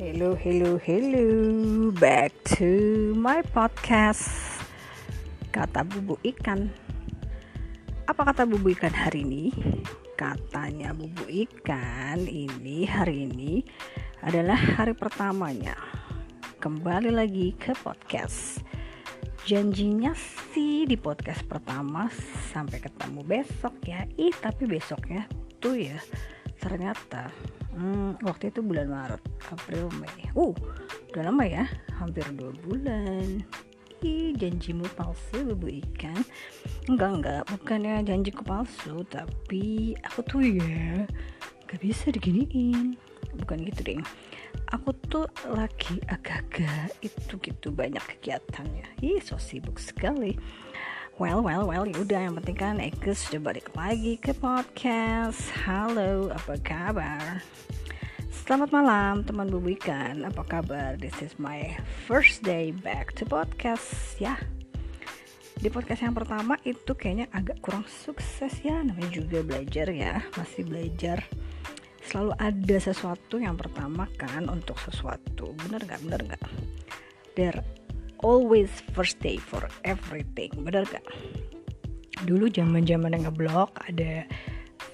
Hello, 0.00 0.32
hello, 0.32 0.80
hello. 0.80 1.28
Back 1.92 2.32
to 2.56 3.12
my 3.20 3.44
podcast. 3.44 4.32
Kata 5.52 5.84
bubu 5.84 6.16
ikan. 6.24 6.72
Apa 8.08 8.32
kata 8.32 8.48
bubu 8.48 8.72
ikan 8.72 8.96
hari 8.96 9.28
ini? 9.28 9.52
Katanya 10.16 10.96
bubu 10.96 11.28
ikan 11.28 12.16
ini 12.24 12.88
hari 12.88 13.28
ini 13.28 13.60
adalah 14.24 14.56
hari 14.56 14.96
pertamanya. 14.96 15.76
Kembali 16.64 17.12
lagi 17.12 17.52
ke 17.60 17.76
podcast. 17.76 18.64
Janjinya 19.44 20.16
sih 20.16 20.88
di 20.88 20.96
podcast 20.96 21.44
pertama 21.44 22.08
sampai 22.48 22.80
ketemu 22.80 23.20
besok 23.20 23.76
ya. 23.84 24.08
Ih, 24.16 24.32
tapi 24.32 24.64
besoknya 24.64 25.28
tuh 25.60 25.76
ya 25.76 26.00
ternyata 26.56 27.28
hmm, 27.74 28.22
waktu 28.26 28.50
itu 28.50 28.60
bulan 28.62 28.90
Maret 28.90 29.22
April 29.50 29.90
Mei. 29.98 30.30
Uh 30.34 30.54
udah 31.10 31.26
lama 31.26 31.42
ya 31.42 31.64
hampir 31.98 32.22
dua 32.38 32.54
bulan. 32.62 33.42
Ih, 34.00 34.32
janjimu 34.32 34.88
palsu 34.96 35.44
bubu 35.44 35.68
ikan. 35.84 36.22
Enggak 36.88 37.10
enggak 37.20 37.42
bukannya 37.52 38.00
janjiku 38.06 38.46
palsu 38.46 39.04
tapi 39.10 39.92
aku 40.06 40.20
tuh 40.24 40.40
ya 40.40 41.04
gak 41.68 41.80
bisa 41.82 42.08
diginiin. 42.08 42.96
Bukan 43.36 43.62
gitu 43.66 43.80
deh 43.86 44.00
aku 44.70 44.94
tuh 45.10 45.26
lagi 45.50 45.98
agak-agak 46.06 46.94
itu 47.02 47.34
gitu 47.42 47.74
banyak 47.74 48.02
kegiatannya. 48.16 48.86
Ih 49.02 49.18
so 49.22 49.36
sibuk 49.36 49.82
sekali 49.82 50.38
Well, 51.20 51.44
well, 51.44 51.68
well, 51.68 51.84
ya 51.84 52.00
udah 52.00 52.20
yang 52.24 52.34
penting 52.40 52.56
kan 52.56 52.76
Ekes 52.80 53.28
sudah 53.28 53.52
balik 53.52 53.68
lagi 53.76 54.16
ke 54.16 54.32
podcast. 54.32 55.52
Halo, 55.52 56.32
apa 56.32 56.56
kabar? 56.64 57.44
Selamat 58.32 58.72
malam 58.72 59.20
teman 59.28 59.52
bubu 59.52 59.76
ikan. 59.76 60.24
Apa 60.24 60.40
kabar? 60.48 60.96
This 60.96 61.12
is 61.20 61.36
my 61.36 61.76
first 62.08 62.40
day 62.40 62.72
back 62.72 63.12
to 63.20 63.28
podcast 63.28 64.16
ya. 64.16 64.40
Di 65.60 65.68
podcast 65.68 66.08
yang 66.08 66.16
pertama 66.16 66.56
itu 66.64 66.96
kayaknya 66.96 67.28
agak 67.36 67.60
kurang 67.60 67.84
sukses 67.84 68.56
ya. 68.64 68.80
Namanya 68.80 69.12
juga 69.12 69.44
belajar 69.44 69.92
ya, 69.92 70.24
masih 70.40 70.64
belajar. 70.64 71.20
Selalu 72.00 72.32
ada 72.40 72.76
sesuatu 72.80 73.36
yang 73.36 73.60
pertama 73.60 74.08
kan 74.16 74.48
untuk 74.48 74.80
sesuatu. 74.80 75.52
Bener 75.68 75.84
nggak? 75.84 76.00
Bener 76.00 76.20
nggak? 76.32 76.44
There 77.36 77.79
always 78.24 78.70
first 78.92 79.20
day 79.24 79.36
for 79.40 79.64
everything 79.84 80.52
bener 80.60 80.84
gak 80.88 81.04
dulu 82.24 82.52
zaman 82.52 82.84
zaman 82.84 83.16
yang 83.16 83.24
ngeblog 83.28 83.72
ada 83.88 84.28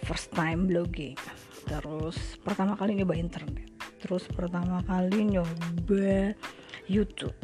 first 0.06 0.30
time 0.34 0.70
blogging. 0.70 1.18
Terus 1.66 2.38
pertama 2.46 2.78
kali 2.78 3.02
nyoba 3.02 3.18
internet. 3.18 3.66
Terus 3.98 4.22
pertama 4.30 4.78
kali 4.86 5.34
nyoba 5.34 6.30
YouTube. 6.86 7.34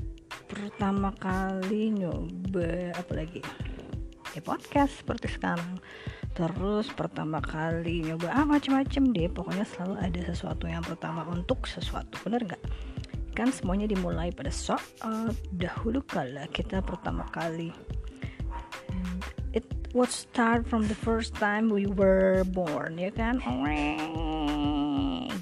Pertama 0.46 1.10
kali 1.18 1.90
nyoba 1.90 2.94
apa 2.94 3.12
lagi? 3.18 3.42
Ya 4.32 4.40
podcast 4.40 5.02
seperti 5.02 5.26
sekarang. 5.26 5.82
Terus 6.38 6.86
pertama 6.94 7.42
kali 7.42 8.06
nyoba 8.06 8.30
ah 8.30 8.46
macam-macam 8.46 9.02
deh. 9.10 9.26
Pokoknya 9.26 9.66
selalu 9.66 9.94
ada 9.98 10.20
sesuatu 10.22 10.70
yang 10.70 10.86
pertama 10.86 11.26
untuk 11.26 11.66
sesuatu 11.66 12.14
bener 12.22 12.46
nggak 12.46 12.62
kan 13.32 13.48
semuanya 13.48 13.88
dimulai 13.88 14.28
pada 14.30 14.52
saat 14.52 14.84
dahulu 15.56 16.04
kala 16.04 16.44
kita 16.52 16.84
pertama 16.84 17.24
kali. 17.32 17.72
It 19.56 19.64
was 19.96 20.12
start 20.12 20.68
from 20.68 20.88
the 20.88 20.96
first 20.96 21.36
time 21.36 21.72
we 21.72 21.88
were 21.88 22.44
born 22.52 23.00
ya 23.00 23.12
kan? 23.12 23.40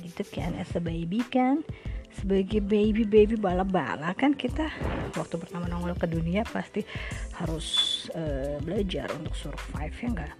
Gitu 0.03 0.23
kan 0.31 0.55
as 0.59 0.71
a 0.79 0.83
baby 0.83 1.23
kan? 1.27 1.67
Sebagai 2.11 2.63
baby 2.63 3.07
baby 3.07 3.39
bala-bala 3.39 4.15
kan 4.19 4.35
kita 4.35 4.67
waktu 5.15 5.39
pertama 5.39 5.71
nongol 5.71 5.95
ke 5.95 6.11
dunia 6.11 6.43
pasti 6.43 6.83
harus 7.39 7.67
uh, 8.19 8.59
belajar 8.63 9.07
untuk 9.15 9.35
survive 9.39 9.95
ya 9.95 10.09
enggak 10.11 10.35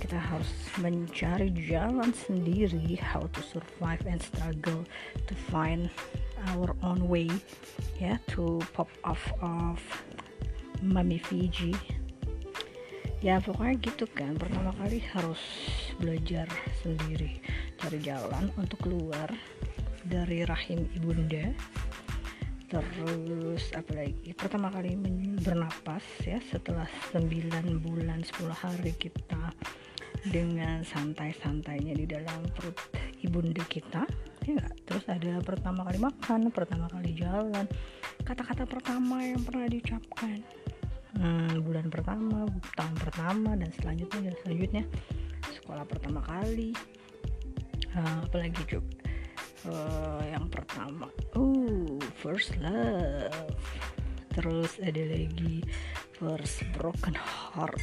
kita 0.00 0.16
harus 0.16 0.50
mencari 0.80 1.52
jalan 1.68 2.10
sendiri 2.16 2.96
how 2.96 3.28
to 3.30 3.40
survive 3.44 4.00
and 4.08 4.18
struggle 4.24 4.82
to 5.28 5.34
find 5.52 5.92
our 6.50 6.74
own 6.82 7.06
way 7.06 7.30
yeah, 8.00 8.18
to 8.34 8.58
pop 8.74 8.90
off 9.04 9.22
of 9.42 9.78
Mami 10.82 11.22
Fiji. 11.22 11.74
Ya 13.22 13.38
pokoknya 13.38 13.78
gitu 13.78 14.10
kan. 14.10 14.34
Pertama 14.34 14.74
kali 14.74 14.98
harus 15.14 15.38
belajar 16.02 16.50
sendiri 16.82 17.38
cari 17.78 18.02
jalan 18.02 18.50
untuk 18.58 18.82
keluar 18.82 19.30
dari 20.02 20.42
rahim 20.42 20.90
ibunda. 20.98 21.54
Terus 22.66 23.70
apalagi? 23.76 24.34
Pertama 24.34 24.72
kali 24.74 24.98
bernapas 25.38 26.02
ya 26.24 26.42
setelah 26.50 26.88
9 27.14 27.84
bulan 27.84 28.26
10 28.26 28.50
hari 28.50 28.90
kita 28.98 29.54
dengan 30.26 30.82
santai-santainya 30.82 31.94
di 31.98 32.06
dalam 32.06 32.46
perut 32.54 32.78
ibunda 33.22 33.62
kita 33.66 34.06
ya 34.42 34.62
terus 34.86 35.06
ada 35.06 35.38
pertama 35.42 35.86
kali 35.86 35.98
makan 36.02 36.50
pertama 36.50 36.90
kali 36.90 37.14
jalan. 37.14 37.66
Kata-kata 38.22 38.66
pertama 38.66 39.22
yang 39.22 39.42
pernah 39.42 39.66
diucapkan. 39.70 40.42
Hmm, 41.12 41.60
bulan 41.62 41.92
pertama 41.92 42.48
tahun 42.74 42.96
pertama 42.98 43.50
dan 43.54 43.70
selanjutnya 43.78 44.32
dan 44.32 44.34
selanjutnya. 44.42 44.84
Sekolah 45.60 45.84
pertama 45.86 46.20
kali. 46.26 46.74
Uh, 47.92 48.24
apalagi 48.24 48.62
juga 48.64 48.88
uh, 49.68 50.22
yang 50.26 50.48
pertama. 50.48 51.06
Uh 51.36 52.00
first 52.18 52.56
love. 52.58 53.30
Terus 54.32 54.80
ada 54.80 55.02
lagi 55.06 55.62
first 56.16 56.64
broken 56.74 57.14
heart. 57.14 57.78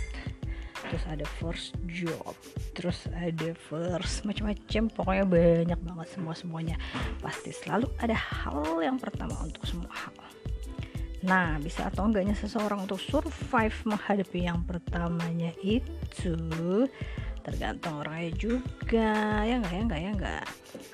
Terus 0.90 1.04
ada 1.06 1.26
first 1.38 1.78
job 1.86 2.34
terus 2.74 3.10
ada 3.12 3.52
first 3.58 4.24
macam-macam 4.24 4.84
pokoknya 4.94 5.26
banyak 5.26 5.80
banget 5.84 6.08
semua 6.14 6.34
semuanya 6.38 6.76
pasti 7.20 7.52
selalu 7.52 7.90
ada 8.00 8.16
hal 8.16 8.80
yang 8.80 8.98
pertama 9.02 9.36
untuk 9.44 9.66
semua 9.66 9.92
hal. 9.92 10.16
Nah 11.20 11.60
bisa 11.60 11.92
atau 11.92 12.08
enggaknya 12.08 12.32
seseorang 12.38 12.88
untuk 12.88 13.02
survive 13.02 13.76
menghadapi 13.84 14.48
yang 14.48 14.64
pertamanya 14.64 15.52
itu 15.60 16.40
tergantung 17.44 18.00
orangnya 18.00 18.32
juga. 18.40 19.44
Ya 19.44 19.60
enggak 19.60 19.74
ya 19.74 19.82
enggak 19.84 20.02
ya 20.02 20.12
enggak. 20.16 20.46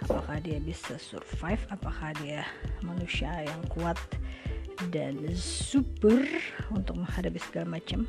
Apakah 0.08 0.38
dia 0.42 0.58
bisa 0.58 0.98
survive? 0.98 1.62
Apakah 1.70 2.16
dia 2.24 2.42
manusia 2.82 3.30
yang 3.46 3.62
kuat 3.70 4.00
dan 4.92 5.16
super 5.38 6.26
untuk 6.74 7.00
menghadapi 7.00 7.40
segala 7.40 7.80
macam 7.80 8.04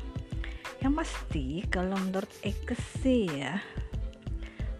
yang 0.87 0.95
pasti 1.03 1.67
kalau 1.67 1.99
menurut 1.99 2.31
Eke 2.47 2.71
sih 3.03 3.27
ya 3.27 3.59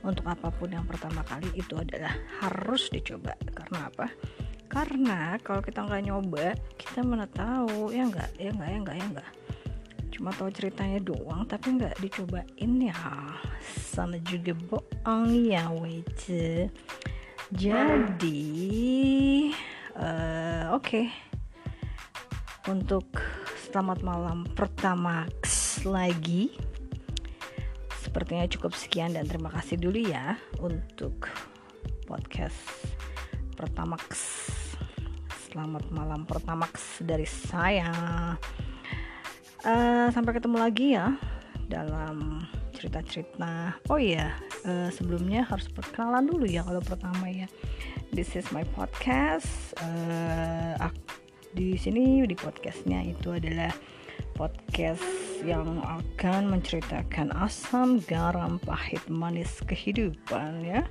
untuk 0.07 0.23
apa 0.23 0.47
pun 0.55 0.71
yang 0.71 0.87
pertama 0.87 1.19
kali 1.27 1.51
itu 1.51 1.75
adalah 1.75 2.15
harus 2.39 2.87
dicoba. 2.87 3.35
Karena 3.51 3.91
apa? 3.91 4.07
Karena 4.71 5.35
kalau 5.43 5.59
kita 5.59 5.83
nggak 5.83 6.03
nyoba 6.07 6.55
kita 6.79 7.03
mana 7.03 7.27
tahu 7.27 7.91
ya 7.91 8.07
nggak 8.07 8.39
ya 8.39 8.55
nggak 8.55 8.69
ya 8.71 8.77
nggak 8.87 8.95
ya 8.95 9.05
nggak. 9.19 9.31
Cuma 10.15 10.31
tahu 10.31 10.47
ceritanya 10.55 11.03
doang 11.03 11.43
tapi 11.43 11.75
nggak 11.75 11.99
dicobain 11.99 12.71
ya. 12.79 12.95
Sama 13.67 14.15
juga 14.23 14.55
bohong 14.55 15.35
ya 15.43 15.67
wait 15.75 16.07
jadi 17.51 18.47
uh, 19.99 20.71
oke. 20.71 20.87
Okay. 20.87 21.11
untuk 22.71 23.11
selamat 23.67 23.99
malam 24.07 24.47
pertama 24.55 25.27
lagi. 25.85 26.55
Sepertinya 28.01 28.47
cukup 28.49 28.73
sekian 28.73 29.13
dan 29.13 29.29
terima 29.29 29.51
kasih 29.53 29.77
dulu 29.77 29.99
ya 29.99 30.39
untuk 30.63 31.29
podcast 32.09 32.87
Pertamax. 33.53 34.07
Selamat 35.51 35.85
malam 35.93 36.25
Pertamax 36.25 37.03
dari 37.05 37.27
saya. 37.27 37.91
Uh, 39.61 40.07
sampai 40.09 40.39
ketemu 40.39 40.57
lagi 40.57 40.95
ya 40.95 41.13
dalam 41.67 42.41
cerita-cerita. 42.73 43.77
Oh 43.91 43.99
iya 43.99 44.39
uh, 44.65 44.89
sebelumnya 44.89 45.43
harus 45.45 45.67
perkenalan 45.69 46.25
dulu 46.25 46.47
ya 46.47 46.63
kalau 46.63 46.81
pertama 46.81 47.27
ya. 47.29 47.45
This 48.09 48.33
is 48.33 48.47
my 48.55 48.63
podcast. 48.73 49.75
Uh, 49.83 50.89
di 51.51 51.73
sini 51.75 52.23
di 52.23 52.37
podcastnya 52.37 53.01
itu 53.03 53.33
adalah 53.33 53.73
podcast 54.37 55.01
yang 55.41 55.81
akan 55.81 56.53
menceritakan 56.53 57.33
asam, 57.41 57.97
garam, 58.05 58.61
pahit, 58.61 59.01
manis 59.09 59.59
kehidupan 59.65 60.61
ya. 60.61 60.85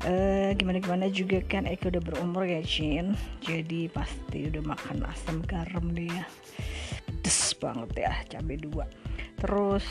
Uh, 0.00 0.56
gimana 0.56 0.80
gimana 0.80 1.06
juga 1.12 1.44
kan 1.44 1.68
Eko 1.68 1.92
udah 1.92 2.00
berumur 2.00 2.48
ya 2.48 2.64
Cin 2.64 3.12
jadi 3.44 3.84
pasti 3.92 4.48
udah 4.48 4.64
makan 4.64 5.04
asam 5.04 5.44
garam 5.44 5.92
dia 5.92 6.24
pedes 7.20 7.52
banget 7.60 8.08
ya 8.08 8.12
cabai 8.32 8.56
dua. 8.56 8.88
Terus 9.36 9.84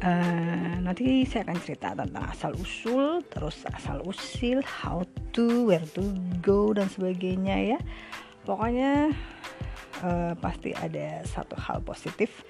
uh, 0.00 0.74
nanti 0.80 1.28
saya 1.28 1.44
akan 1.44 1.58
cerita 1.60 1.92
tentang 1.92 2.24
asal 2.32 2.56
usul 2.56 3.20
terus 3.28 3.62
asal 3.76 4.00
usil 4.08 4.64
how 4.64 5.04
to 5.36 5.68
where 5.68 5.84
to 5.92 6.16
go 6.40 6.72
dan 6.72 6.88
sebagainya 6.88 7.76
ya. 7.76 7.78
Pokoknya 8.48 9.12
uh, 10.04 10.32
pasti 10.38 10.74
ada 10.74 11.22
satu 11.26 11.54
hal 11.58 11.82
positif. 11.82 12.44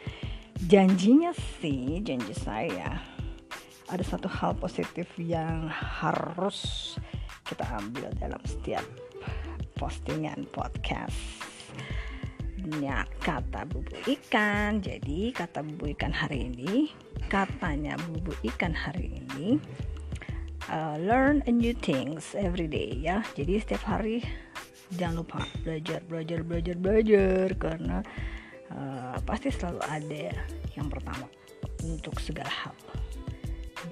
Janjinya 0.58 1.30
sih 1.62 2.02
janji 2.02 2.34
saya 2.34 2.98
ada 3.88 4.04
satu 4.04 4.28
hal 4.28 4.52
positif 4.58 5.08
yang 5.16 5.70
harus 5.70 6.98
kita 7.48 7.64
ambil 7.78 8.12
dalam 8.20 8.40
setiap 8.44 8.84
postingan 9.80 10.44
podcast. 10.52 11.16
Ya 12.82 13.08
kata 13.24 13.64
bubu 13.64 13.96
ikan. 14.04 14.84
Jadi 14.84 15.32
kata 15.32 15.64
bubu 15.64 15.88
ikan 15.96 16.12
hari 16.12 16.52
ini 16.52 16.92
katanya 17.32 17.96
bubu 18.10 18.34
ikan 18.52 18.74
hari 18.76 19.24
ini 19.24 19.56
uh, 20.68 21.00
learn 21.00 21.40
a 21.48 21.52
new 21.52 21.72
things 21.72 22.36
every 22.36 22.68
day 22.68 22.92
ya. 22.92 23.24
Jadi 23.32 23.62
setiap 23.62 23.88
hari 23.88 24.20
jangan 24.96 25.20
lupa 25.20 25.44
belajar 25.66 26.00
belajar 26.06 26.40
belajar 26.46 26.76
belajar. 26.78 27.46
Karena 27.58 27.98
uh, 28.72 29.16
pasti 29.26 29.52
selalu 29.52 29.80
ada 29.84 30.24
yang 30.78 30.88
pertama 30.88 31.26
untuk 31.84 32.16
segala 32.22 32.50
hal. 32.50 32.76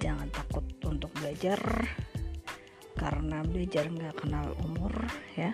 Jangan 0.01 0.29
takut 0.33 0.65
untuk 0.85 1.11
belajar 1.19 1.59
karena 2.97 3.45
belajar 3.45 3.89
nggak 3.93 4.25
kenal 4.25 4.57
umur 4.65 4.93
ya. 5.37 5.53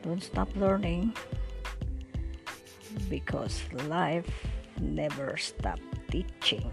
Don't 0.00 0.24
stop 0.24 0.48
learning 0.56 1.12
because 3.12 3.60
life 3.84 4.28
never 4.80 5.36
stop 5.36 5.78
teaching. 6.08 6.64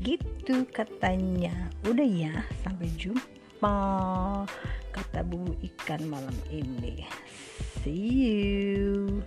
Gitu 0.00 0.64
katanya. 0.72 1.68
Udah 1.84 2.08
ya 2.08 2.34
sampai 2.64 2.88
jumpa 2.96 3.76
kata 5.20 5.36
bubu 5.36 5.52
ikan 5.60 6.00
malam 6.08 6.32
ini. 6.48 7.04
See 7.84 8.24
you 8.24 9.20